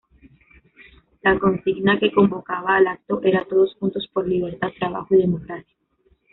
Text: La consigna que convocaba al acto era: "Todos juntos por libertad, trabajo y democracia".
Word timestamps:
La 1.21 1.37
consigna 1.37 1.99
que 1.99 2.11
convocaba 2.11 2.75
al 2.75 2.87
acto 2.87 3.21
era: 3.21 3.45
"Todos 3.45 3.75
juntos 3.75 4.09
por 4.11 4.27
libertad, 4.27 4.69
trabajo 4.79 5.13
y 5.13 5.19
democracia". 5.19 5.75